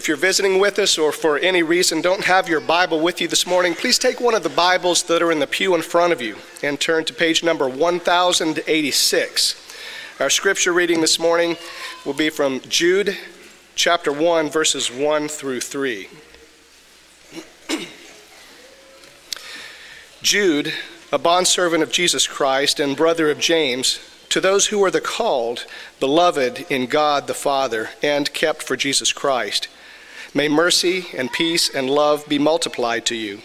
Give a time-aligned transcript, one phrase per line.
[0.00, 3.28] If you're visiting with us or for any reason don't have your Bible with you
[3.28, 6.14] this morning, please take one of the Bibles that are in the pew in front
[6.14, 9.76] of you and turn to page number 1086.
[10.18, 11.58] Our scripture reading this morning
[12.06, 13.18] will be from Jude
[13.74, 16.08] chapter 1, verses 1 through 3.
[20.22, 20.72] Jude,
[21.12, 25.66] a bondservant of Jesus Christ and brother of James, to those who are the called,
[25.98, 29.68] beloved in God the Father, and kept for Jesus Christ
[30.32, 33.40] May mercy and peace and love be multiplied to you.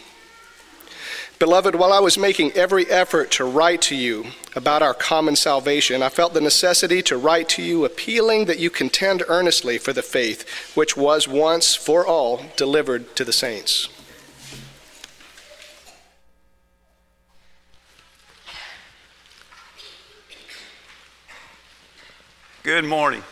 [1.40, 6.02] Beloved, while I was making every effort to write to you about our common salvation,
[6.02, 10.02] I felt the necessity to write to you appealing that you contend earnestly for the
[10.02, 13.90] faith which was once for all delivered to the saints.
[22.64, 23.24] Good morning.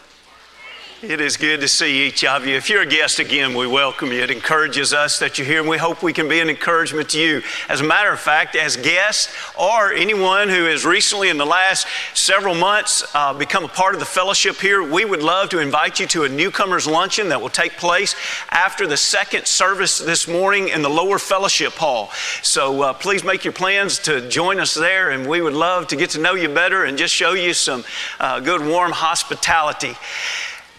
[1.04, 2.56] It is good to see each of you.
[2.56, 4.22] If you're a guest again, we welcome you.
[4.22, 7.20] It encourages us that you're here, and we hope we can be an encouragement to
[7.20, 7.42] you.
[7.68, 11.88] As a matter of fact, as guests or anyone who has recently, in the last
[12.14, 16.00] several months, uh, become a part of the fellowship here, we would love to invite
[16.00, 18.16] you to a newcomers luncheon that will take place
[18.50, 22.12] after the second service this morning in the lower fellowship hall.
[22.44, 25.98] So uh, please make your plans to join us there, and we would love to
[25.98, 27.84] get to know you better and just show you some
[28.22, 29.98] uh, good, warm hospitality.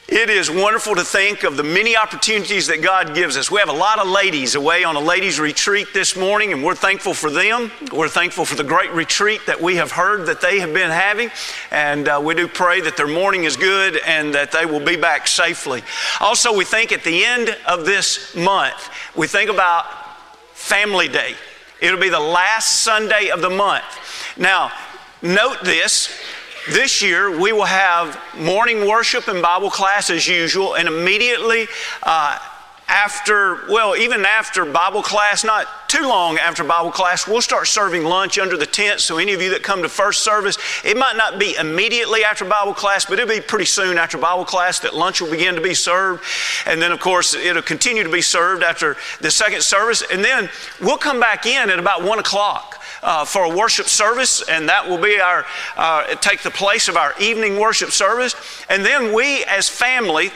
[0.06, 3.50] It is wonderful to think of the many opportunities that God gives us.
[3.50, 6.74] We have a lot of ladies away on a ladies' retreat this morning, and we're
[6.74, 7.72] thankful for them.
[7.90, 11.30] We're thankful for the great retreat that we have heard that they have been having,
[11.70, 14.96] and uh, we do pray that their morning is good and that they will be
[14.96, 15.82] back safely.
[16.20, 19.86] Also, we think at the end of this month, we think about
[20.52, 21.34] Family Day.
[21.80, 23.84] It'll be the last Sunday of the month.
[24.36, 24.70] Now,
[25.22, 26.14] note this
[26.68, 31.68] this year, we will have morning worship and Bible class as usual, and immediately
[32.02, 32.38] uh,
[32.88, 38.04] after, well, even after Bible class, not too long after Bible class, we'll start serving
[38.04, 39.00] lunch under the tent.
[39.00, 42.44] So, any of you that come to first service, it might not be immediately after
[42.44, 45.60] Bible class, but it'll be pretty soon after Bible class that lunch will begin to
[45.60, 46.24] be served.
[46.66, 50.02] And then, of course, it'll continue to be served after the second service.
[50.12, 54.42] And then we'll come back in at about 1 o'clock uh, for a worship service,
[54.48, 55.44] and that will be our,
[55.76, 58.34] uh, take the place of our evening worship service.
[58.68, 60.32] And then we, as family,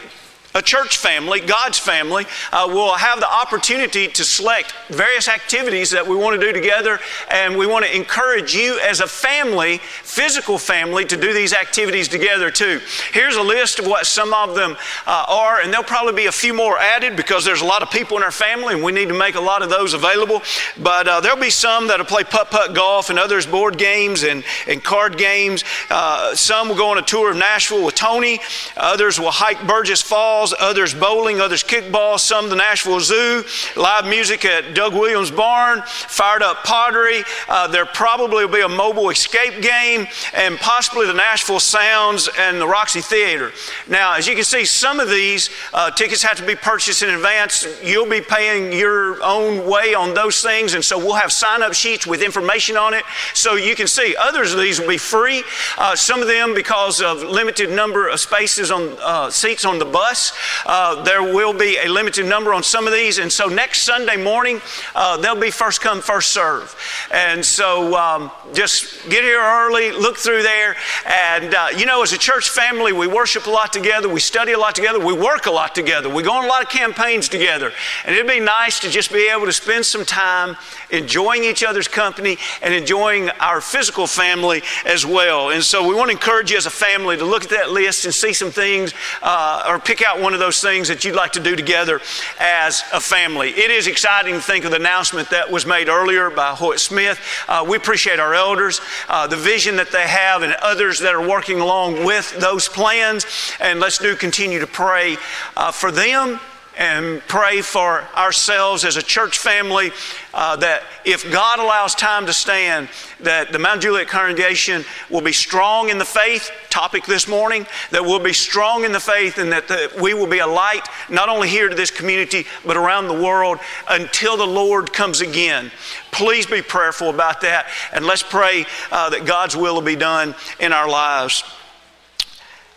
[0.59, 6.07] a church family, God's family, uh, will have the opportunity to select various activities that
[6.07, 6.99] we want to do together,
[7.31, 12.09] and we want to encourage you as a family, physical family, to do these activities
[12.09, 12.81] together too.
[13.13, 14.77] Here's a list of what some of them
[15.07, 17.91] uh, are, and there'll probably be a few more added because there's a lot of
[17.91, 20.43] people in our family, and we need to make a lot of those available.
[20.83, 24.43] But uh, there'll be some that'll play putt putt golf, and others board games and,
[24.67, 25.63] and card games.
[25.89, 28.41] Uh, some will go on a tour of Nashville with Tony,
[28.77, 33.45] others will hike Burgess Falls others bowling, others kickball, some the Nashville Zoo,
[33.77, 37.23] live music at Doug Williams Barn, fired up pottery.
[37.49, 42.61] Uh, there probably will be a mobile escape game, and possibly the Nashville Sounds and
[42.61, 43.53] the Roxy Theater.
[43.89, 47.11] Now, as you can see, some of these uh, tickets have to be purchased in
[47.11, 47.67] advance.
[47.83, 51.73] You'll be paying your own way on those things, and so we'll have sign up
[51.75, 53.05] sheets with information on it
[53.35, 54.17] so you can see.
[54.17, 55.43] Others of these will be free.
[55.77, 59.85] Uh, some of them, because of limited number of spaces on uh, seats on the
[59.85, 60.33] bus,
[60.67, 63.19] uh, there will be a limited number on some of these.
[63.19, 64.61] And so next Sunday morning,
[64.95, 66.75] uh, they'll be first come, first serve.
[67.11, 70.77] And so um, just get here early, look through there.
[71.07, 74.53] And, uh, you know, as a church family, we worship a lot together, we study
[74.53, 77.29] a lot together, we work a lot together, we go on a lot of campaigns
[77.29, 77.73] together.
[78.05, 80.57] And it'd be nice to just be able to spend some time
[80.91, 85.51] enjoying each other's company and enjoying our physical family as well.
[85.51, 88.05] And so we want to encourage you as a family to look at that list
[88.05, 91.33] and see some things uh, or pick out one of those things that you'd like
[91.33, 92.01] to do together
[92.39, 93.51] as a family.
[93.51, 97.21] It is exciting to think of the announcement that was made earlier by Hoyt Smith.
[97.49, 101.27] Uh, we appreciate our elders, uh, the vision that they have, and others that are
[101.27, 103.27] working along with those plans.
[103.61, 105.17] And let's do continue to pray
[105.57, 106.41] uh, for them
[106.79, 109.91] and pray for ourselves as a church family
[110.33, 112.89] uh, that if God allows time to stand,
[113.21, 118.03] that the Mount Juliet congregation will be strong in the faith, topic this morning, that
[118.03, 121.29] we'll be strong in the faith and that the, we will be a light not
[121.29, 123.59] only here to this community, but around the world
[123.91, 125.73] until the Lord comes again.
[126.13, 130.35] Please be prayerful about that, and let's pray uh, that God's will will be done
[130.61, 131.43] in our lives.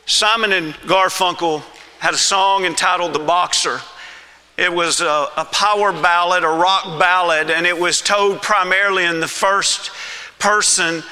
[0.06, 1.64] Simon and Garfunkel
[2.02, 3.80] had a song entitled The Boxer.
[4.58, 9.20] It was a, a, power ballad, a rock ballad, and it was told primarily in
[9.20, 9.92] the first
[10.40, 11.04] person.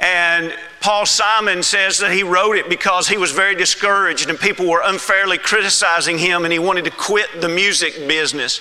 [0.00, 4.68] And Paul Simon says that he wrote it because he was very discouraged and people
[4.68, 8.60] were unfairly criticizing him and he wanted to quit the music business.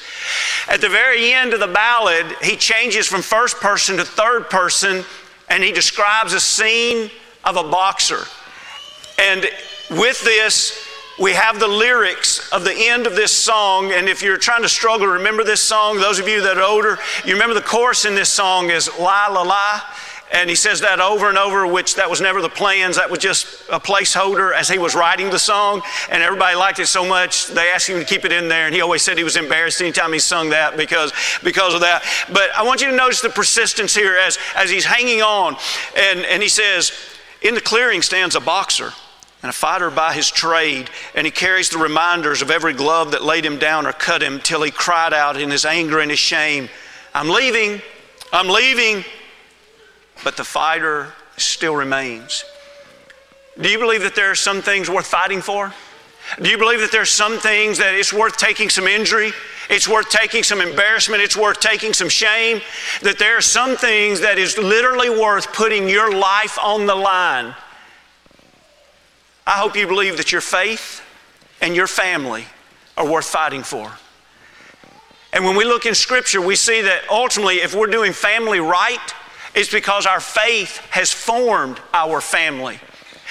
[0.67, 5.03] At the very end of the ballad, he changes from first person to third person
[5.49, 7.09] and he describes a scene
[7.43, 8.21] of a boxer.
[9.17, 9.49] And
[9.89, 13.91] with this, we have the lyrics of the end of this song.
[13.91, 16.97] And if you're trying to struggle remember this song, those of you that are older,
[17.25, 19.81] you remember the chorus in this song is La La La.
[20.33, 22.95] And he says that over and over, which that was never the plans.
[22.95, 25.81] That was just a placeholder as he was writing the song.
[26.09, 28.65] And everybody liked it so much, they asked him to keep it in there.
[28.65, 31.11] And he always said he was embarrassed anytime he sung that because,
[31.43, 32.03] because of that.
[32.31, 35.57] But I want you to notice the persistence here as, as he's hanging on.
[35.97, 36.93] And, and he says,
[37.41, 38.93] In the clearing stands a boxer
[39.41, 43.23] and a fighter by his trade, and he carries the reminders of every glove that
[43.23, 46.19] laid him down or cut him till he cried out in his anger and his
[46.19, 46.69] shame,
[47.13, 47.81] I'm leaving,
[48.31, 49.03] I'm leaving
[50.23, 52.45] but the fighter still remains.
[53.59, 55.73] Do you believe that there are some things worth fighting for?
[56.41, 59.33] Do you believe that there are some things that it's worth taking some injury?
[59.69, 61.21] It's worth taking some embarrassment.
[61.21, 62.61] It's worth taking some shame.
[63.01, 67.55] That there are some things that is literally worth putting your life on the line.
[69.51, 71.01] I hope you believe that your faith
[71.59, 72.45] and your family
[72.95, 73.91] are worth fighting for.
[75.33, 79.13] And when we look in Scripture, we see that ultimately, if we're doing family right,
[79.53, 82.79] it's because our faith has formed our family.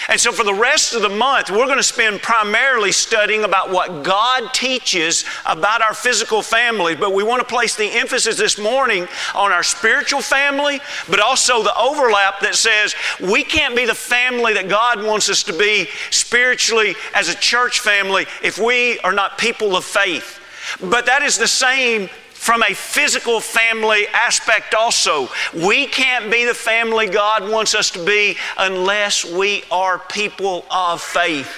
[0.08, 3.70] And so, for the rest of the month, we're going to spend primarily studying about
[3.70, 6.94] what God teaches about our physical family.
[6.94, 11.62] But we want to place the emphasis this morning on our spiritual family, but also
[11.62, 15.88] the overlap that says we can't be the family that God wants us to be
[16.10, 20.40] spiritually as a church family if we are not people of faith.
[20.80, 22.08] But that is the same
[22.40, 25.28] from a physical family aspect also.
[25.52, 31.02] We can't be the family God wants us to be unless we are people of
[31.02, 31.54] faith.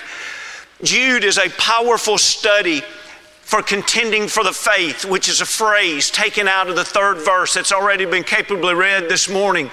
[0.82, 2.82] Jude is a powerful study
[3.42, 7.54] for contending for the faith, which is a phrase taken out of the third verse
[7.54, 9.70] that's already been capably read this morning.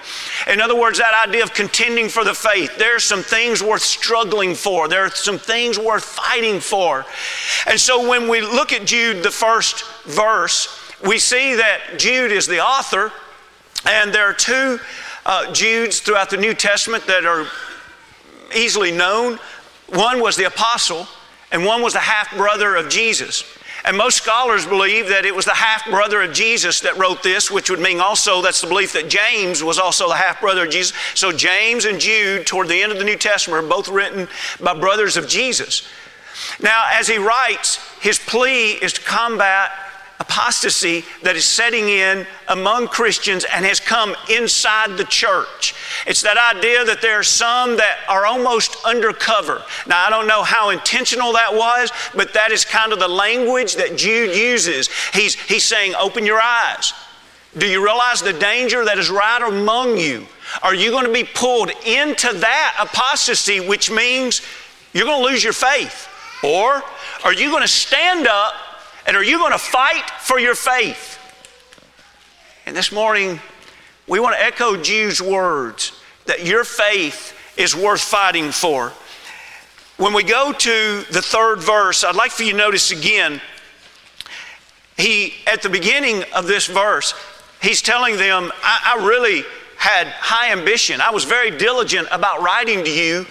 [0.48, 4.54] In other words, that idea of contending for the faith, there's some things worth struggling
[4.54, 7.04] for, there are some things worth fighting for.
[7.66, 12.48] And so when we look at Jude, the first verse, we see that Jude is
[12.48, 13.12] the author,
[13.86, 14.80] and there are two
[15.26, 17.46] uh, Judes throughout the New Testament that are
[18.56, 19.40] easily known.
[19.88, 21.08] One was the apostle,
[21.52, 23.44] and one was the half brother of Jesus.
[23.86, 27.50] And most scholars believe that it was the half brother of Jesus that wrote this,
[27.50, 30.70] which would mean also that's the belief that James was also the half brother of
[30.70, 30.94] Jesus.
[31.16, 34.28] So James and Jude, toward the end of the New Testament, are both written
[34.60, 35.88] by brothers of Jesus.
[36.62, 39.72] Now, as he writes, his plea is to combat
[40.20, 45.74] apostasy that is setting in among Christians and has come inside the church.
[46.06, 49.64] It's that idea that there are some that are almost undercover.
[49.88, 53.76] Now, I don't know how intentional that was, but that is kind of the language
[53.76, 54.90] that Jude uses.
[55.14, 56.94] He's, he's saying, Open your eyes.
[57.58, 60.26] Do you realize the danger that is right among you?
[60.62, 64.42] Are you going to be pulled into that apostasy, which means
[64.94, 66.08] you're going to lose your faith?
[66.44, 66.84] Or
[67.24, 68.54] are you going to stand up
[69.06, 71.18] and are you going to fight for your faith?
[72.66, 73.40] And this morning,
[74.08, 75.94] we want to echo Jude's words
[76.26, 78.94] that your faith is worth fighting for.
[79.98, 83.42] When we go to the third verse, I'd like for you to notice again,
[84.98, 87.14] he, at the beginning of this verse,
[87.62, 89.44] he's telling them, I, I really
[89.78, 91.02] had high ambition.
[91.02, 93.26] I was very diligent about writing to you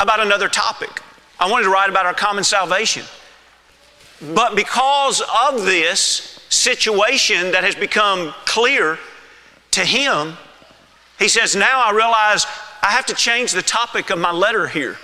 [0.00, 1.02] about another topic.
[1.38, 3.04] I wanted to write about our common salvation.
[4.22, 8.98] But because of this situation that has become clear
[9.72, 10.34] to him,
[11.18, 12.46] he says, Now I realize
[12.82, 14.98] I have to change the topic of my letter here.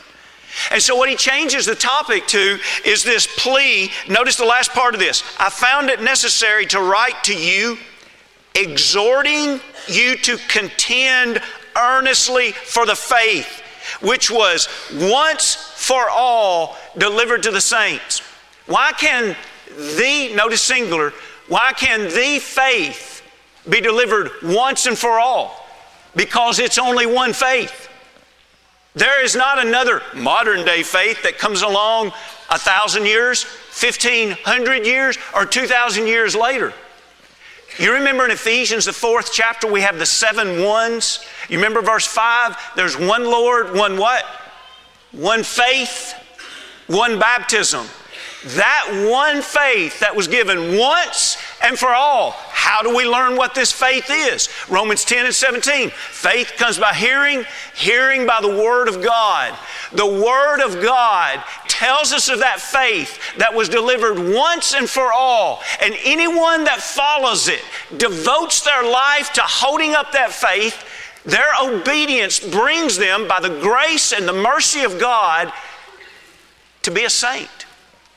[0.71, 3.91] And so, what he changes the topic to is this plea.
[4.09, 5.23] Notice the last part of this.
[5.39, 7.77] I found it necessary to write to you,
[8.55, 11.41] exhorting you to contend
[11.77, 13.63] earnestly for the faith,
[14.01, 18.23] which was once for all delivered to the saints.
[18.69, 19.35] Why can
[19.77, 21.13] the, notice singular,
[21.49, 23.23] why can the faith
[23.69, 25.67] be delivered once and for all?
[26.15, 27.89] Because it's only one faith.
[28.95, 32.13] There is not another modern day faith that comes along
[32.51, 36.75] a thousand years, 1500 years, or 2,000 years later.
[37.79, 41.25] You remember in Ephesians, the fourth chapter, we have the seven ones.
[41.49, 42.73] You remember verse 5?
[42.77, 44.25] There's one Lord, one what?
[45.13, 46.15] One faith,
[46.89, 47.87] one baptism.
[48.57, 53.55] That one faith that was given once and for all How do we learn what
[53.55, 54.49] this faith is?
[54.69, 55.91] Romans 10 and 17.
[55.91, 59.57] Faith comes by hearing, hearing by the Word of God.
[59.93, 65.13] The Word of God tells us of that faith that was delivered once and for
[65.13, 65.63] all.
[65.81, 67.63] And anyone that follows it
[67.97, 70.85] devotes their life to holding up that faith.
[71.25, 75.53] Their obedience brings them, by the grace and the mercy of God,
[76.83, 77.58] to be a saint.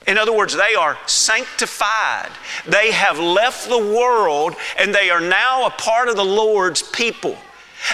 [0.08, 2.32] In other words, they are sanctified.
[2.68, 7.38] They have left the world and they are now a part of the Lord's people.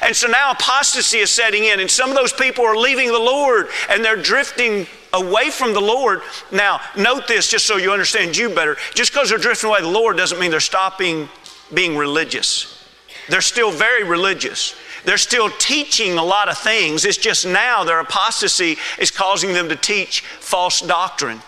[0.02, 3.20] And so now apostasy is setting in, and some of those people are leaving the
[3.20, 6.22] Lord and they're drifting away from the Lord.
[6.52, 8.76] Now, note this just so you understand you better.
[8.94, 11.30] Just because they're drifting away the Lord doesn't mean they're stopping
[11.74, 12.86] being religious.
[13.30, 14.76] They're still very religious.
[15.06, 17.06] They're still teaching a lot of things.
[17.06, 21.42] It's just now their apostasy is causing them to teach false doctrine.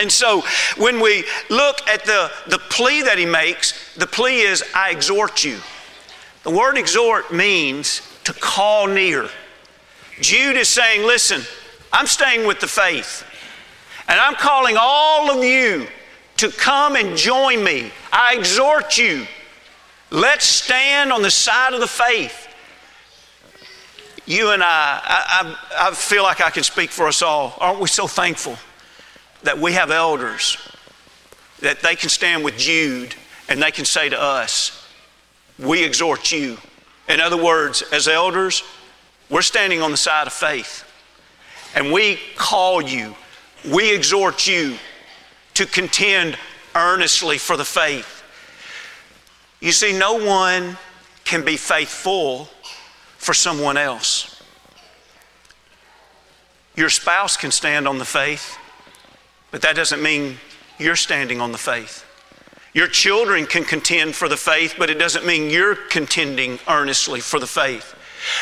[0.00, 0.42] And so
[0.76, 5.44] when we look at the, the plea that he makes, the plea is, I exhort
[5.44, 5.58] you.
[6.44, 9.28] The word exhort means to call near.
[10.20, 11.42] Jude is saying, Listen,
[11.92, 13.24] I'm staying with the faith,
[14.08, 15.86] and I'm calling all of you
[16.38, 17.90] to come and join me.
[18.12, 19.26] I exhort you.
[20.10, 22.48] Let's stand on the side of the faith.
[24.26, 27.56] You and I, I, I, I feel like I can speak for us all.
[27.58, 28.56] Aren't we so thankful?
[29.42, 30.56] That we have elders
[31.60, 33.14] that they can stand with Jude
[33.48, 34.86] and they can say to us,
[35.58, 36.58] We exhort you.
[37.08, 38.62] In other words, as elders,
[39.30, 40.84] we're standing on the side of faith.
[41.74, 43.14] And we call you,
[43.70, 44.76] we exhort you
[45.54, 46.36] to contend
[46.74, 48.22] earnestly for the faith.
[49.60, 50.76] You see, no one
[51.24, 52.48] can be faithful
[53.18, 54.42] for someone else.
[56.74, 58.58] Your spouse can stand on the faith.
[59.52, 60.38] But that doesn't mean
[60.78, 62.04] you're standing on the faith.
[62.74, 67.38] Your children can contend for the faith, but it doesn't mean you're contending earnestly for
[67.38, 67.94] the faith.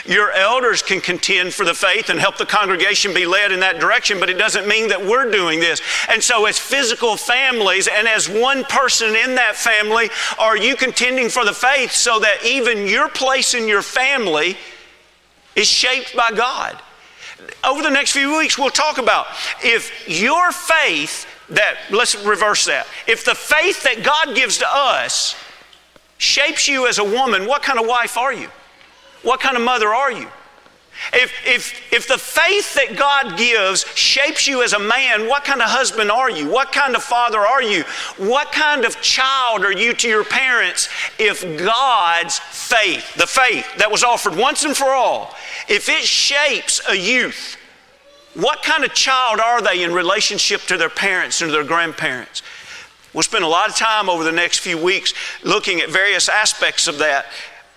[0.05, 3.81] Your elders can contend for the faith and help the congregation be led in that
[3.81, 5.81] direction, but it doesn't mean that we're doing this.
[6.09, 11.29] And so, as physical families and as one person in that family, are you contending
[11.29, 14.57] for the faith so that even your place in your family
[15.57, 16.81] is shaped by God?
[17.65, 19.27] Over the next few weeks, we'll talk about
[19.63, 22.87] if your faith that, let's reverse that.
[23.07, 25.35] If the faith that God gives to us
[26.19, 28.49] shapes you as a woman, what kind of wife are you?
[29.23, 30.29] What kind of mother are you?
[31.13, 35.61] If, if, if the faith that God gives shapes you as a man, what kind
[35.63, 36.49] of husband are you?
[36.49, 37.85] What kind of father are you?
[38.17, 40.89] What kind of child are you to your parents
[41.19, 45.35] if God's faith, the faith that was offered once and for all,
[45.69, 47.57] if it shapes a youth,
[48.35, 52.43] what kind of child are they in relationship to their parents and their grandparents?
[53.13, 56.87] We'll spend a lot of time over the next few weeks looking at various aspects
[56.87, 57.27] of that.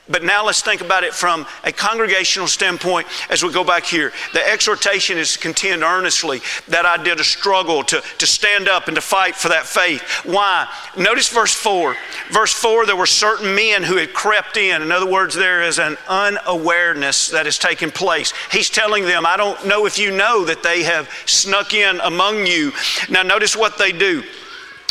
[0.10, 4.12] But now let's think about it from a congregational standpoint as we go back here.
[4.34, 6.42] The exhortation is to contend earnestly.
[6.68, 10.02] That idea to struggle, to, to stand up and to fight for that faith.
[10.26, 10.68] Why?
[10.98, 11.96] Notice verse 4.
[12.32, 14.82] Verse 4 there were certain men who had crept in.
[14.82, 18.34] In other words, there is an unawareness that has taken place.
[18.52, 22.46] He's telling them, I don't know if you know that they have snuck in among
[22.46, 22.74] you.
[23.10, 24.24] Now, notice what they do.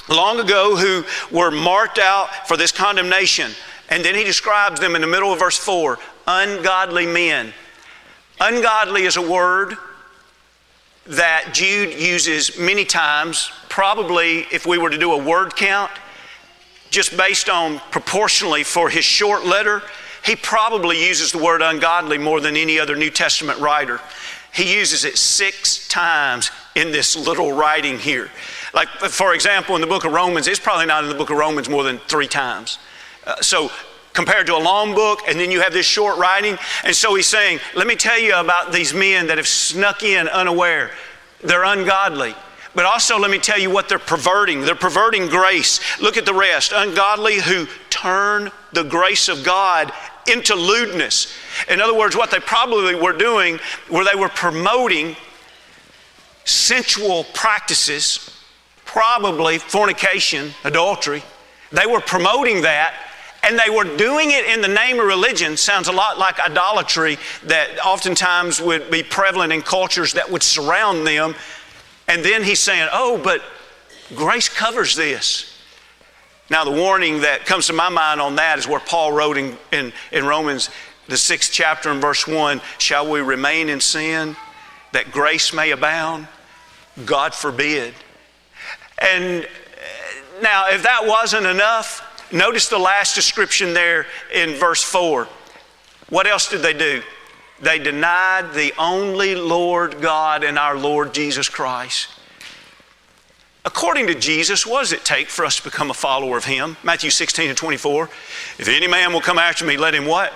[0.09, 3.53] Long ago, who were marked out for this condemnation
[3.93, 7.53] and then he describes them in the middle of verse 4 ungodly men.
[8.41, 9.77] Ungodly is a word
[11.07, 15.91] that Jude uses many times, probably if we were to do a word count,
[16.89, 19.83] just based on proportionally for his short letter,
[20.25, 24.01] he probably uses the word ungodly more than any other New Testament writer.
[24.55, 28.31] He uses it six times in this little writing here.
[28.73, 31.37] Like, for example, in the book of Romans, it's probably not in the book of
[31.37, 32.79] Romans more than three times.
[33.25, 33.71] Uh, so
[34.13, 36.59] compared to a long book, and then you have this short writing.
[36.85, 40.29] And so he's saying, Let me tell you about these men that have snuck in
[40.29, 40.91] unaware.
[41.43, 42.35] They're ungodly.
[42.75, 44.63] But also, let me tell you what they're perverting.
[44.63, 45.81] They're perverting grace.
[46.01, 46.73] Look at the rest.
[46.75, 49.93] Ungodly who turn the grace of God
[50.27, 51.33] into lewdness.
[51.69, 53.59] In other words, what they probably were doing
[53.91, 55.17] were they were promoting
[56.45, 58.31] sensual practices,
[58.87, 61.23] probably fornication, adultery.
[61.73, 62.95] They were promoting that
[63.43, 65.57] and they were doing it in the name of religion.
[65.57, 71.07] Sounds a lot like idolatry that oftentimes would be prevalent in cultures that would surround
[71.07, 71.35] them.
[72.07, 73.43] And then he's saying, Oh, but
[74.15, 75.49] grace covers this.
[76.51, 79.57] Now, the warning that comes to my mind on that is where Paul wrote in,
[79.73, 80.71] in, in Romans,
[81.09, 84.37] the sixth chapter, in verse 1 Shall we remain in sin
[84.93, 86.29] that grace may abound?
[87.07, 87.95] God forbid.
[88.99, 89.49] And eh,
[90.43, 95.29] now, if that wasn't enough, Notice the last description there in verse 4.
[96.09, 97.03] What else did they do?
[97.61, 102.09] They denied the only Lord God and our Lord Jesus Christ.
[103.65, 106.77] According to Jesus, what does it take for us to become a follower of Him?
[106.83, 108.05] Matthew 16 and 24.
[108.59, 110.33] If any man will come after me, let him what?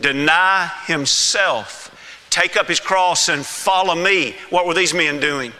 [0.00, 1.94] Deny himself,
[2.30, 4.34] take up his cross and follow me.
[4.48, 5.52] What were these men doing?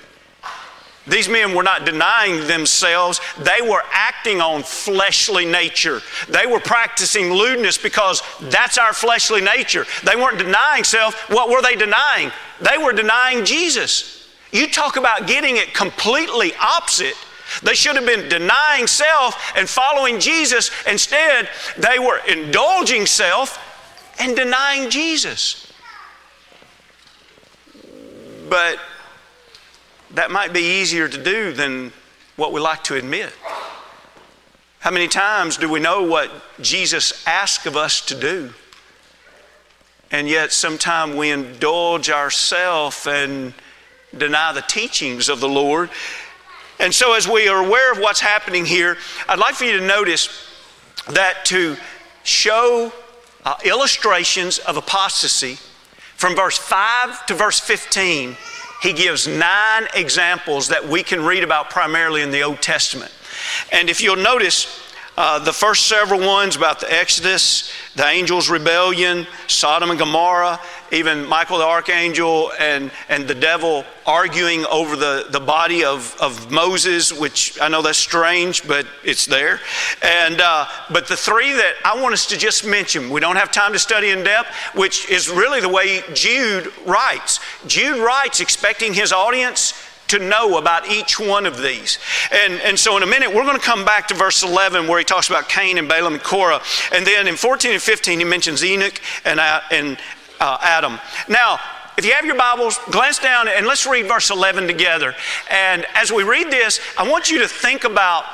[1.07, 6.00] These men were not denying themselves, they were acting on fleshly nature.
[6.28, 9.87] They were practicing lewdness because that's our fleshly nature.
[10.04, 11.30] They weren't denying self.
[11.30, 12.30] What were they denying?
[12.61, 14.28] They were denying Jesus.
[14.52, 17.14] You talk about getting it completely opposite.
[17.62, 20.71] They should have been denying self and following Jesus.
[20.87, 23.59] Instead, they were indulging self
[24.21, 25.73] and denying Jesus.
[28.49, 28.78] But
[30.14, 31.92] that might be easier to do than
[32.36, 33.32] what we like to admit.
[34.80, 38.54] How many times do we know what Jesus asked of us to do?
[40.10, 43.54] And yet, sometimes we indulge ourselves and
[44.16, 45.90] deny the teachings of the Lord.
[46.80, 48.96] And so, as we are aware of what's happening here,
[49.28, 50.28] I'd like for you to notice
[51.10, 51.76] that to
[52.24, 52.92] show
[53.44, 55.58] uh, illustrations of apostasy
[56.16, 58.36] from verse 5 to verse 15
[58.80, 63.12] he gives nine examples that we can read about primarily in the Old Testament.
[63.72, 64.79] And if you'll notice,
[65.16, 70.60] uh, the first several ones about the Exodus, the angels' rebellion, Sodom and Gomorrah,
[70.92, 76.50] even Michael the archangel and, and the devil arguing over the, the body of, of
[76.50, 79.60] Moses, which I know that's strange, but it's there.
[80.02, 83.52] And, uh, but the three that I want us to just mention, we don't have
[83.52, 87.40] time to study in depth, which is really the way Jude writes.
[87.66, 89.74] Jude writes expecting his audience
[90.10, 91.98] to know about each one of these.
[92.32, 94.98] And, and so in a minute, we're going to come back to verse 11 where
[94.98, 96.60] he talks about Cain and Balaam and Korah.
[96.92, 99.98] And then in 14 and 15, he mentions Enoch and, uh, and
[100.40, 100.98] uh, Adam.
[101.28, 101.58] Now,
[101.96, 105.14] if you have your Bibles, glance down and let's read verse 11 together.
[105.50, 108.24] And as we read this, I want you to think about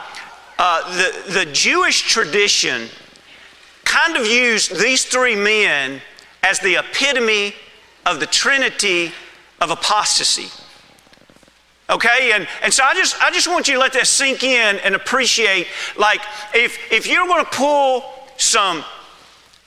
[0.59, 2.89] uh, the, the Jewish tradition
[3.84, 6.00] kind of used these three men
[6.43, 7.54] as the epitome
[8.06, 9.12] of the trinity
[9.60, 10.49] of apostasy.
[11.89, 14.79] Okay, and, and so I just I just want you to let that sink in
[14.81, 16.21] and appreciate like
[16.53, 18.05] if if you're going to pull
[18.39, 18.85] some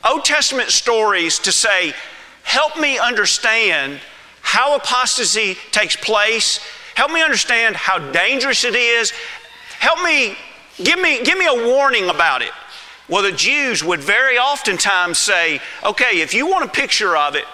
[0.08, 1.94] Old Testament stories to say,
[2.44, 4.00] help me understand
[4.42, 6.60] how apostasy takes place,
[6.96, 9.12] help me understand how dangerous it is,
[9.80, 10.36] help me
[10.84, 12.52] give me give me a warning about it.
[13.08, 17.46] Well, the Jews would very oftentimes say, okay, if you want a picture of it,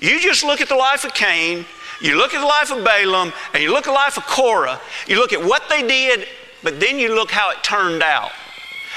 [0.00, 1.64] you just look at the life of Cain
[2.00, 4.80] you look at the life of Balaam and you look at the life of Korah,
[5.06, 6.26] you look at what they did,
[6.62, 8.30] but then you look how it turned out.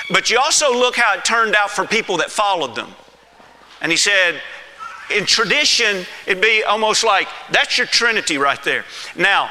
[0.10, 2.90] But you also look how it turned out for people that followed them.
[3.82, 4.42] And he said,
[5.14, 8.86] in tradition, it'd be almost like that's your Trinity right there.
[9.16, 9.50] Now,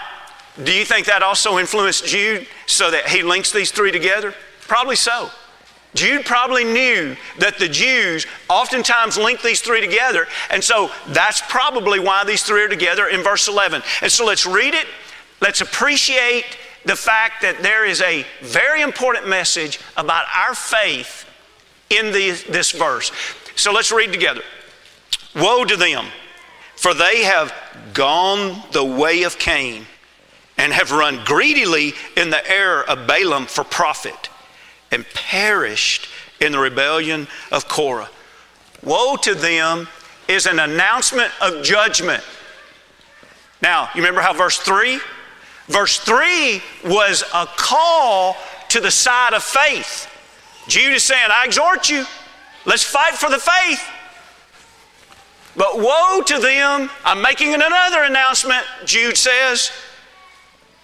[0.62, 4.34] do you think that also influenced Jude so that he links these three together?
[4.62, 5.30] Probably so.
[5.94, 12.00] Jude probably knew that the Jews oftentimes link these three together, and so that's probably
[12.00, 13.82] why these three are together in verse 11.
[14.00, 14.86] And so let's read it.
[15.40, 16.44] Let's appreciate
[16.84, 21.28] the fact that there is a very important message about our faith
[21.90, 23.12] in the, this verse.
[23.54, 24.40] So let's read together.
[25.36, 26.06] Woe to them,
[26.76, 27.54] for they have
[27.92, 29.86] gone the way of Cain
[30.56, 34.30] and have run greedily in the error of Balaam for profit
[34.92, 36.08] and perished
[36.40, 38.10] in the rebellion of Korah.
[38.82, 39.88] Woe to them
[40.28, 42.22] is an announcement of judgment.
[43.60, 45.00] Now, you remember how verse 3?
[45.68, 48.36] Verse 3 was a call
[48.68, 50.08] to the side of faith.
[50.68, 52.04] Jude is saying, I exhort you,
[52.66, 53.82] let's fight for the faith.
[55.56, 59.70] But woe to them, I'm making another announcement, Jude says.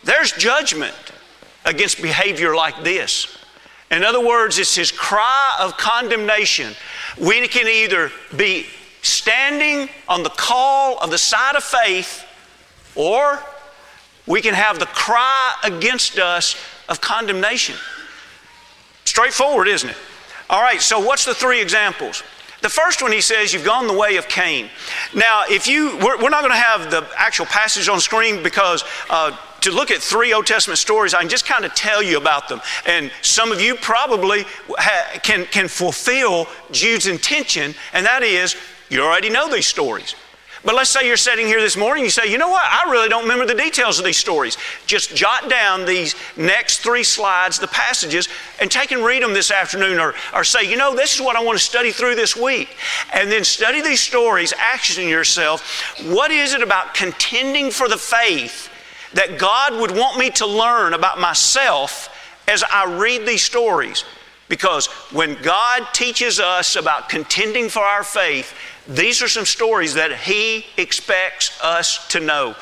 [0.05, 0.95] There's judgment
[1.65, 3.38] against behavior like this.
[3.91, 6.75] In other words, it's his cry of condemnation.
[7.19, 8.67] We can either be
[9.03, 12.25] standing on the call of the side of faith,
[12.95, 13.43] or
[14.27, 16.55] we can have the cry against us
[16.89, 17.77] of condemnation.
[19.05, 19.97] Straightforward, isn't it?
[20.51, 22.23] All right, so what's the three examples?
[22.61, 24.69] The first one he says, You've gone the way of Cain.
[25.15, 28.85] Now, if you, we're, we're not going to have the actual passage on screen because
[29.09, 32.17] uh, to look at three Old Testament stories, I can just kind of tell you
[32.17, 32.61] about them.
[32.87, 38.57] And some of you probably ha- can, can fulfill Jude's intention, and that is
[38.89, 40.15] you already know these stories.
[40.65, 43.09] But let's say you're sitting here this morning, you say, you know what, I really
[43.09, 44.59] don't remember the details of these stories.
[44.87, 48.29] Just jot down these next three slides, the passages,
[48.61, 51.37] and take and read them this afternoon, or, or say, you know, this is what
[51.37, 52.77] I want to study through this week.
[53.13, 55.95] And then study these stories, action yourself.
[56.05, 58.68] What is it about contending for the faith
[59.15, 62.09] that God would want me to learn about myself
[62.47, 64.05] as I read these stories?
[64.49, 68.55] Because when God teaches us about contending for our faith,
[68.87, 72.55] these are some stories that He expects us to know.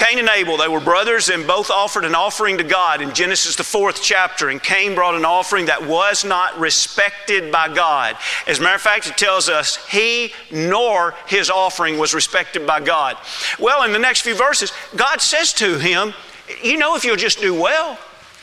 [0.00, 3.56] Cain and Abel, they were brothers and both offered an offering to God in Genesis,
[3.56, 4.48] the fourth chapter.
[4.48, 8.16] And Cain brought an offering that was not respected by God.
[8.46, 12.80] As a matter of fact, it tells us he nor his offering was respected by
[12.80, 13.18] God.
[13.58, 16.14] Well, in the next few verses, God says to him,
[16.62, 17.98] You know, if you'll just do well,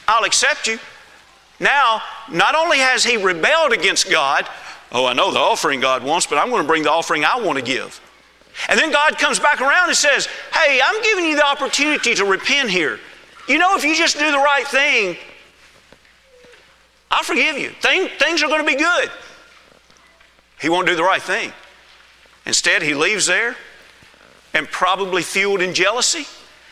[0.07, 0.77] I'll accept you.
[1.59, 4.47] Now, not only has he rebelled against God,
[4.91, 7.39] oh, I know the offering God wants, but I'm going to bring the offering I
[7.39, 7.99] want to give.
[8.69, 12.25] And then God comes back around and says, Hey, I'm giving you the opportunity to
[12.25, 12.99] repent here.
[13.47, 15.15] You know, if you just do the right thing,
[17.09, 17.69] I'll forgive you.
[17.81, 19.09] Thing, things are going to be good.
[20.59, 21.53] He won't do the right thing.
[22.45, 23.55] Instead, he leaves there
[24.53, 26.25] and probably fueled in jealousy.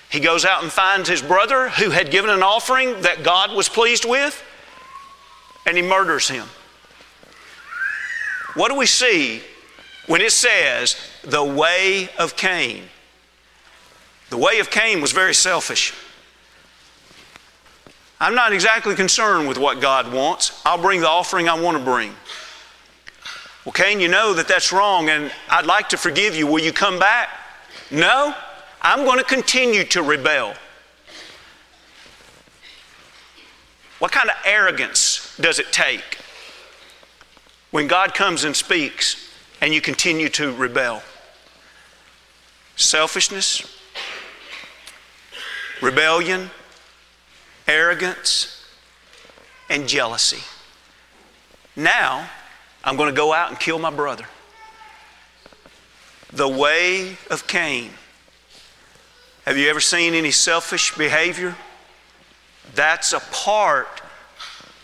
[0.09, 3.69] He goes out and finds his brother who had given an offering that God was
[3.69, 4.43] pleased with
[5.65, 6.45] and he murders him.
[8.55, 9.41] What do we see
[10.07, 10.95] when it says
[11.25, 12.83] the way of Cain?
[14.29, 15.93] The way of Cain was very selfish.
[18.19, 20.61] I'm not exactly concerned with what God wants.
[20.65, 22.13] I'll bring the offering I want to bring.
[23.65, 26.47] Well, Cain, you know that that's wrong, and I'd like to forgive you.
[26.47, 27.29] Will you come back?
[27.91, 28.33] No,
[28.81, 30.53] I'm going to continue to rebel.
[33.99, 36.19] What kind of arrogance does it take
[37.71, 39.29] when God comes and speaks
[39.61, 41.01] and you continue to rebel?
[42.75, 43.65] Selfishness,
[45.81, 46.51] rebellion,
[47.67, 48.65] arrogance,
[49.69, 50.43] and jealousy.
[51.75, 52.29] Now,
[52.83, 54.25] I'm going to go out and kill my brother.
[56.31, 57.91] The way of Cain.
[59.45, 61.55] Have you ever seen any selfish behavior?
[62.73, 64.01] That's a part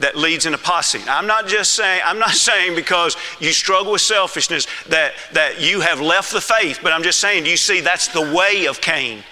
[0.02, 1.08] that leads in apostasy.
[1.08, 5.82] I'm not just saying, I'm not saying because you struggle with selfishness that, that you
[5.82, 8.82] have left the faith, but I'm just saying, do you see, that's the way of
[8.82, 9.24] Cain.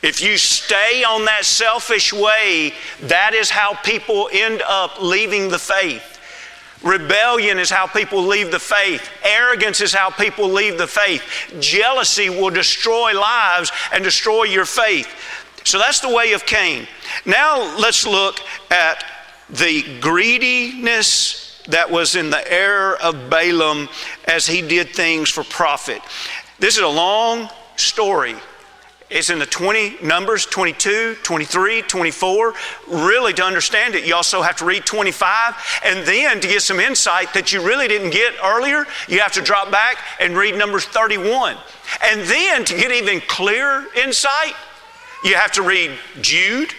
[0.00, 5.58] If you stay on that selfish way, that is how people end up leaving the
[5.58, 6.14] faith.
[6.84, 9.10] Rebellion is how people leave the faith.
[9.24, 11.22] Arrogance is how people leave the faith.
[11.58, 15.08] Jealousy will destroy lives and destroy your faith.
[15.64, 16.86] So that's the way of Cain.
[17.26, 18.38] Now let's look
[18.70, 19.04] at
[19.50, 23.88] the greediness that was in the error of Balaam
[24.26, 26.00] as he did things for profit.
[26.58, 28.34] This is a long story.
[29.10, 32.54] It's in the 20 numbers 22, 23, 24.
[32.88, 35.54] Really, to understand it, you also have to read 25.
[35.84, 39.40] And then to get some insight that you really didn't get earlier, you have to
[39.40, 41.56] drop back and read numbers 31.
[42.04, 44.54] And then to get even clearer insight,
[45.24, 46.74] you have to read Jude,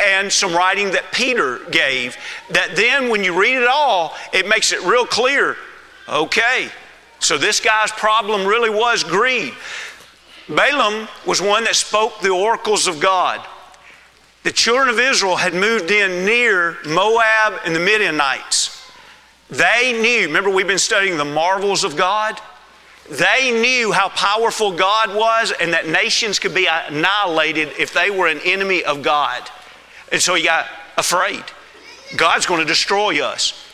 [0.00, 2.16] and some writing that Peter gave.
[2.50, 5.56] That then, when you read it all, it makes it real clear
[6.08, 6.70] okay,
[7.20, 9.52] so this guy's problem really was greed.
[10.48, 13.46] Balaam was one that spoke the oracles of God.
[14.44, 18.74] The children of Israel had moved in near Moab and the Midianites.
[19.50, 22.40] They knew, remember, we've been studying the marvels of God?
[23.10, 28.28] They knew how powerful God was and that nations could be annihilated if they were
[28.28, 29.42] an enemy of God.
[30.12, 30.66] And so he got
[30.96, 31.42] afraid.
[32.16, 33.64] God's going to destroy us.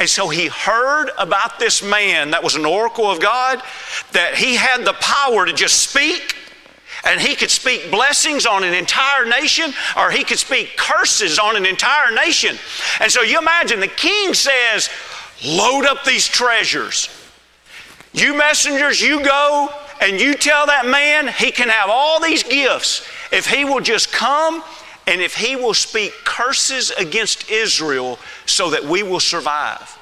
[0.00, 3.60] And so he heard about this man that was an oracle of God,
[4.12, 6.36] that he had the power to just speak,
[7.04, 11.56] and he could speak blessings on an entire nation, or he could speak curses on
[11.56, 12.56] an entire nation.
[13.00, 14.88] And so you imagine the king says,
[15.44, 17.08] Load up these treasures.
[18.12, 19.68] You messengers, you go
[20.00, 24.10] and you tell that man he can have all these gifts if he will just
[24.10, 24.62] come
[25.08, 29.98] and if he will speak curses against Israel so that we will survive.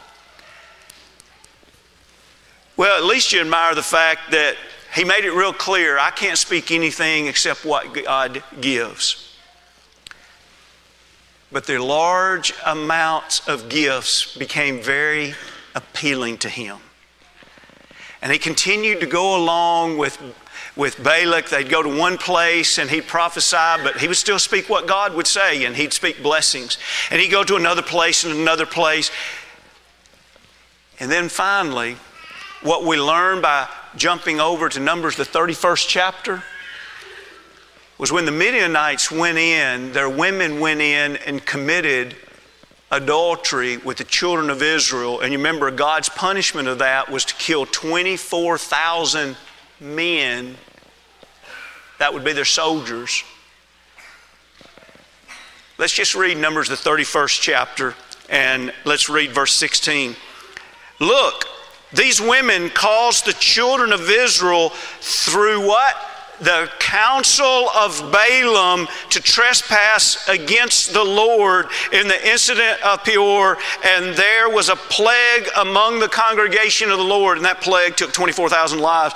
[2.77, 4.57] Well, at least you admire the fact that
[4.93, 9.39] he made it real clear I can't speak anything except what God gives.
[11.53, 15.35] But the large amounts of gifts became very
[15.77, 16.79] appealing to him.
[18.21, 20.21] And he continued to go along with
[20.75, 21.49] with Balak.
[21.49, 25.15] They'd go to one place and he'd prophesy, but he would still speak what God
[25.15, 26.79] would say and he'd speak blessings.
[27.11, 29.11] And he'd go to another place and another place.
[30.99, 31.97] And then finally,
[32.63, 36.43] what we learn by jumping over to Numbers, the 31st chapter,
[37.99, 42.17] was when the Midianites went in, their women went in and committed
[42.91, 45.21] adultery with the children of Israel.
[45.21, 49.37] And you remember, God's punishment of that was to kill 24,000
[49.81, 50.57] men.
[51.99, 53.25] That would be their soldiers.
[55.79, 57.95] Let's just read Numbers, the 31st chapter,
[58.31, 60.17] and let's read verse 16.
[61.01, 61.45] Look,
[61.93, 65.95] these women caused the children of Israel through what?
[66.41, 74.15] The counsel of Balaam to trespass against the Lord in the incident of Peor, and
[74.15, 78.79] there was a plague among the congregation of the Lord, and that plague took 24,000
[78.79, 79.15] lives.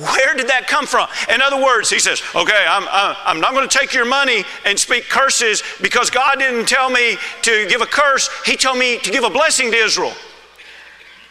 [0.00, 1.08] Where did that come from?
[1.32, 4.44] In other words, he says, okay, I'm, uh, I'm not going to take your money
[4.64, 8.30] and speak curses because God didn't tell me to give a curse.
[8.46, 10.14] He told me to give a blessing to Israel.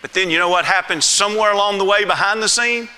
[0.01, 2.89] But then you know what happened somewhere along the way behind the scene?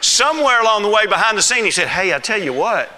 [0.00, 2.90] Somewhere along the way behind the scene, he said, hey, I tell you what,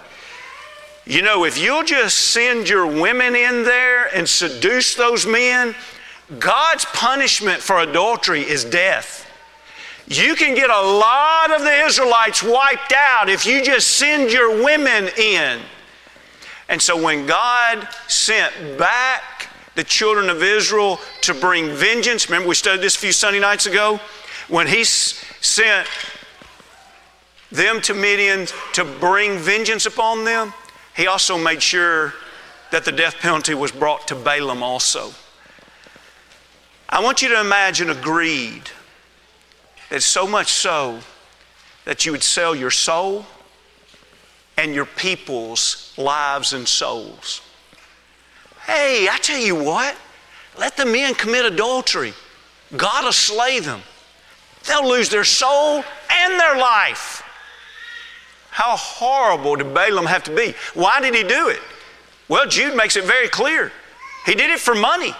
[1.05, 5.73] you know, if you'll just send your women in there and seduce those men,
[6.37, 9.30] God's punishment for adultery is death.
[10.07, 14.63] You can get a lot of the Israelites wiped out if you just send your
[14.63, 15.59] women in.
[16.67, 22.55] And so when God sent back the children of Israel to bring vengeance, remember we
[22.55, 23.99] studied this a few Sunday nights ago?
[24.47, 25.87] When He sent
[27.51, 30.53] them to Midian to bring vengeance upon them,
[30.95, 32.13] He also made sure
[32.71, 35.11] that the death penalty was brought to Balaam also.
[36.89, 38.69] I want you to imagine a greed
[39.91, 40.99] it's so much so
[41.85, 43.25] that you would sell your soul
[44.57, 47.41] and your people's lives and souls.
[48.65, 49.95] Hey, I tell you what,
[50.57, 52.13] let the men commit adultery.
[52.77, 53.81] God will slay them.
[54.67, 57.23] They'll lose their soul and their life.
[58.51, 60.53] How horrible did Balaam have to be?
[60.73, 61.59] Why did he do it?
[62.27, 63.71] Well, Jude makes it very clear.
[64.25, 65.13] He did it for money.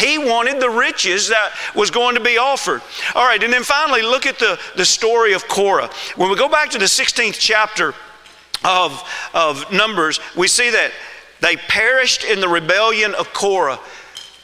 [0.00, 2.80] He wanted the riches that was going to be offered.
[3.14, 5.90] All right, and then finally, look at the, the story of Korah.
[6.16, 7.94] When we go back to the 16th chapter
[8.64, 9.02] of,
[9.34, 10.92] of Numbers, we see that
[11.40, 13.78] they perished in the rebellion of Korah.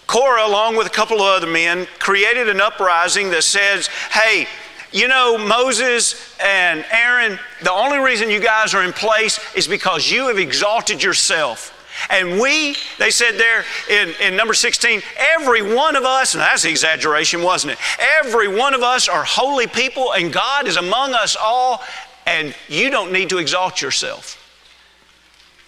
[0.06, 4.46] Korah, along with a couple of other men, created an uprising that says, hey,
[4.92, 10.10] you know, Moses and Aaron, the only reason you guys are in place is because
[10.10, 11.72] you have exalted yourself.
[12.10, 16.64] And we, they said there in, in number 16, every one of us, and that's
[16.64, 17.78] exaggeration, wasn't it?
[18.20, 21.82] Every one of us are holy people, and God is among us all,
[22.26, 24.42] and you don't need to exalt yourself.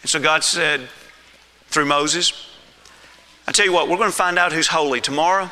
[0.02, 0.88] And so God said
[1.68, 2.46] through Moses,
[3.46, 5.50] I tell you what, we're going to find out who's holy tomorrow.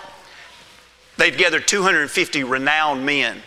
[1.16, 3.42] They'd gathered 250 renowned men.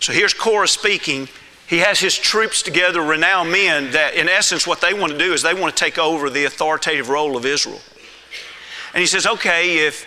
[0.00, 1.28] So here's Korah speaking
[1.66, 5.32] he has his troops together, renowned men, that in essence, what they want to do
[5.32, 7.80] is they want to take over the authoritative role of Israel.
[8.92, 10.06] And he says, okay, if,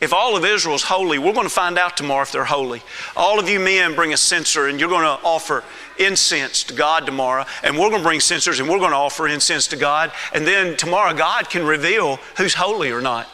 [0.00, 2.82] if all of Israel's holy, we're going to find out tomorrow if they're holy.
[3.16, 5.64] All of you men bring a censer and you're going to offer
[5.98, 7.46] incense to God tomorrow.
[7.62, 10.12] And we're going to bring censers and we're going to offer incense to God.
[10.34, 13.28] And then tomorrow, God can reveal who's holy or not.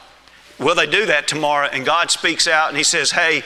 [0.58, 1.66] Will they do that tomorrow?
[1.66, 3.42] And God speaks out and he says, hey,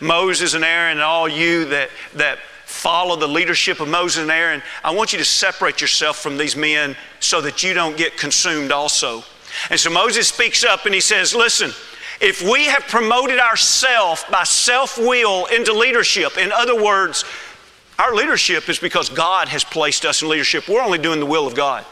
[0.00, 2.38] Moses and Aaron and all you that, that
[2.70, 6.54] follow the leadership of Moses and Aaron, I want you to separate yourself from these
[6.56, 9.24] men so that you don't get consumed also.
[9.68, 11.72] And so Moses speaks up and he says, Listen,
[12.20, 17.24] if we have promoted ourselves by self will into leadership, in other words,
[17.98, 20.68] our leadership is because God has placed us in leadership.
[20.68, 21.84] We're only doing the will of God.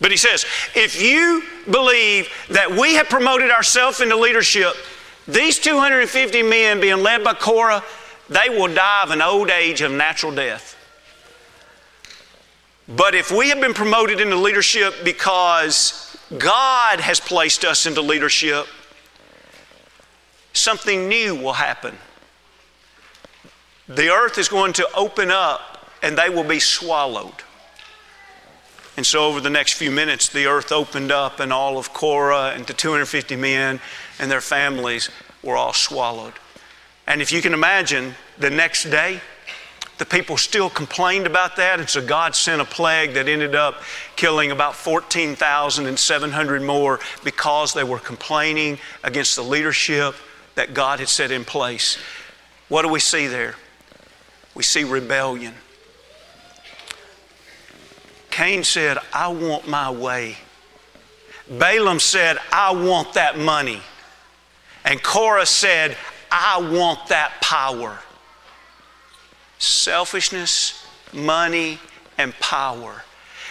[0.00, 4.74] But he says, if you believe that we have promoted ourselves into leadership,
[5.26, 7.82] these 250 men being led by Korah,
[8.28, 10.76] they will die of an old age of natural death.
[12.88, 18.66] But if we have been promoted into leadership because God has placed us into leadership,
[20.52, 21.96] something new will happen.
[23.88, 27.34] The earth is going to open up and they will be swallowed.
[28.96, 32.52] And so, over the next few minutes, the earth opened up, and all of Korah
[32.54, 33.80] and the 250 men
[34.20, 35.10] and their families
[35.42, 36.34] were all swallowed.
[37.06, 39.20] And if you can imagine, the next day,
[39.98, 43.82] the people still complained about that, and so God sent a plague that ended up
[44.16, 50.16] killing about 14,700 more because they were complaining against the leadership
[50.56, 51.96] that God had set in place.
[52.68, 53.54] What do we see there?
[54.54, 55.54] We see rebellion.
[58.30, 60.38] Cain said, I want my way.
[61.48, 63.80] Balaam said, I want that money.
[64.84, 65.96] And Korah said,
[66.36, 68.00] I want that power.
[69.58, 71.78] selfishness, money,
[72.18, 73.04] and power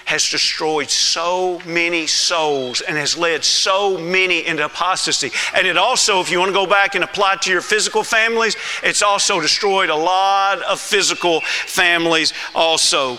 [0.05, 5.31] has destroyed so many souls and has led so many into apostasy.
[5.55, 8.03] And it also, if you want to go back and apply it to your physical
[8.03, 13.17] families, it's also destroyed a lot of physical families also.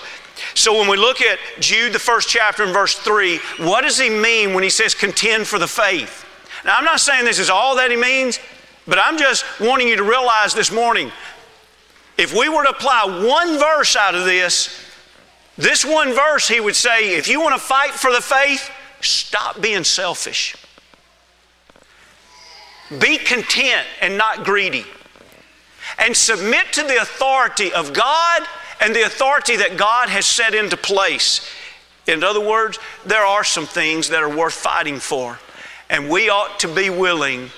[0.53, 4.11] So when we look at Jude, the first chapter in verse 3, what does he
[4.11, 6.27] mean when he says contend for the faith?
[6.67, 8.39] Now, I'm not saying this is all that he means,
[8.87, 11.11] but I'm just wanting you to realize this morning
[12.17, 14.81] if we were to apply one verse out of this,
[15.57, 18.71] this one verse, he would say, if you want to fight for the faith,
[19.01, 20.57] stop being selfish.
[23.01, 24.85] Be content and not greedy.
[25.99, 28.43] And submit to the authority of God
[28.81, 31.49] and the authority that God has set into place.
[32.07, 35.39] In other words, there are some things that are worth fighting for.
[35.89, 37.51] And we ought to be willing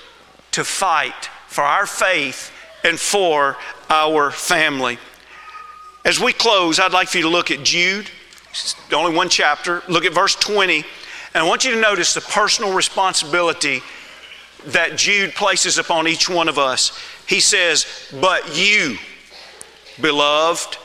[0.56, 2.50] to fight for our faith
[2.82, 3.58] and for
[3.90, 4.98] our family.
[6.02, 8.10] As we close, I'd like for you to look at Jude,
[8.90, 9.82] only one chapter.
[9.86, 10.78] Look at verse 20.
[10.78, 10.84] And
[11.34, 13.82] I want you to notice the personal responsibility
[14.68, 16.98] that Jude places upon each one of us.
[17.28, 17.84] He says,
[18.18, 18.96] But you,
[20.00, 20.78] beloved,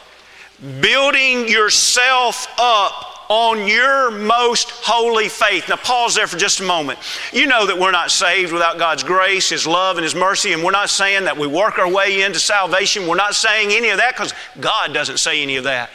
[0.81, 5.70] building yourself up on your most holy faith.
[5.70, 7.00] Now, pause there for just a moment.
[7.32, 10.62] You know that we're not saved without God's grace, His love, and His mercy, and
[10.62, 13.08] we're not saying that we work our way into salvation.
[13.08, 15.91] We're not saying any of that because God doesn't say any of that.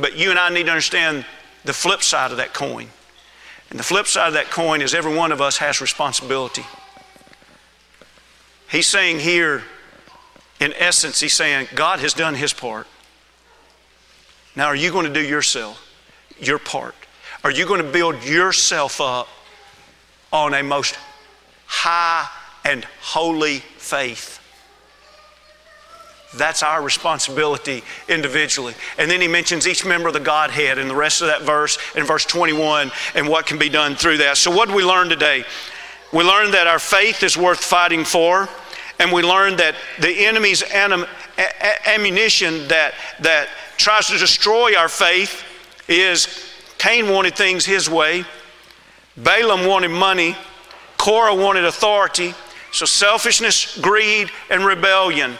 [0.00, 1.26] But you and I need to understand
[1.66, 2.88] the flip side of that coin.
[3.68, 6.64] And the flip side of that coin is every one of us has responsibility.
[8.70, 9.62] He's saying here,
[10.58, 12.86] in essence, he's saying, God has done his part.
[14.56, 15.84] Now, are you going to do yourself?
[16.40, 16.94] Your part?
[17.44, 19.28] Are you going to build yourself up
[20.32, 20.96] on a most
[21.66, 22.28] high
[22.64, 24.40] and holy faith?
[26.36, 28.74] That's our responsibility individually.
[28.98, 31.78] And then he mentions each member of the Godhead in the rest of that verse,
[31.94, 34.36] in verse 21, and what can be done through that.
[34.36, 35.44] So, what did we learn today?
[36.12, 38.48] We learned that our faith is worth fighting for,
[38.98, 41.06] and we learned that the enemy's anim-
[41.86, 43.48] ammunition that, that
[43.78, 45.44] tries to destroy our faith
[45.88, 46.28] is
[46.78, 48.24] Cain wanted things his way,
[49.16, 50.36] Balaam wanted money,
[50.96, 52.34] Korah wanted authority.
[52.70, 55.34] So selfishness, greed, and rebellion.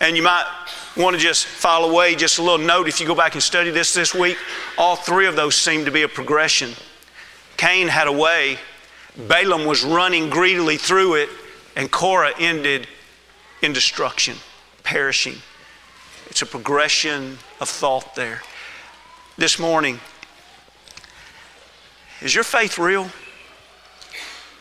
[0.00, 0.46] And you might
[0.96, 3.70] want to just file away just a little note if you go back and study
[3.70, 4.38] this this week.
[4.78, 6.72] All three of those seem to be a progression.
[7.56, 8.58] Cain had a way,
[9.16, 11.28] Balaam was running greedily through it,
[11.74, 12.86] and Korah ended
[13.62, 14.36] in destruction,
[14.82, 15.36] perishing.
[16.28, 18.42] It's a progression of thought there
[19.38, 20.00] this morning
[22.22, 23.10] is your faith real?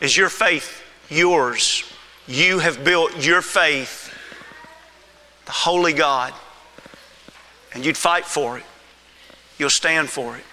[0.02, 1.84] Is your faith yours?
[2.28, 4.14] You have built your faith,
[5.46, 6.34] the holy God,
[7.74, 8.66] and you'd fight for it.
[9.58, 10.44] You'll stand for it.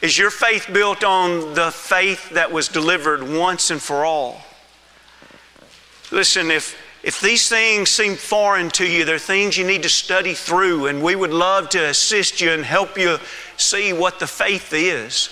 [0.00, 4.42] Is your faith built on the faith that was delivered once and for all?
[6.10, 10.32] Listen, if if these things seem foreign to you, they're things you need to study
[10.32, 13.18] through, and we would love to assist you and help you
[13.58, 15.28] see what the faith is.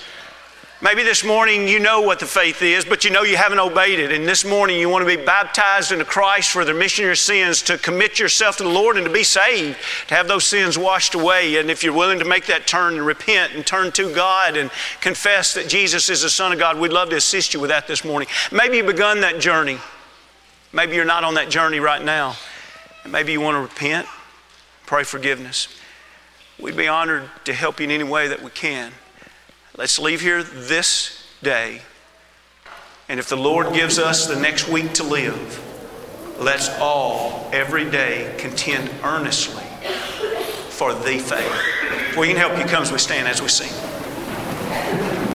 [0.82, 4.00] Maybe this morning you know what the faith is, but you know you haven't obeyed
[4.00, 4.10] it.
[4.10, 7.14] And this morning you want to be baptized into Christ for the remission of your
[7.14, 10.76] sins, to commit yourself to the Lord and to be saved, to have those sins
[10.76, 11.56] washed away.
[11.56, 14.72] And if you're willing to make that turn and repent and turn to God and
[15.00, 17.86] confess that Jesus is the Son of God, we'd love to assist you with that
[17.86, 18.28] this morning.
[18.50, 19.78] Maybe you've begun that journey.
[20.72, 22.36] Maybe you're not on that journey right now.
[23.06, 24.06] Maybe you want to repent,
[24.86, 25.68] pray forgiveness.
[26.58, 28.92] We'd be honored to help you in any way that we can.
[29.76, 31.82] Let's leave here this day.
[33.08, 35.60] And if the Lord gives us the next week to live,
[36.38, 39.64] let's all every day contend earnestly
[40.70, 42.16] for the faith.
[42.16, 43.72] You can help you come as we stand as we sing.